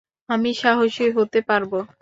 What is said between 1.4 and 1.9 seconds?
পারবো।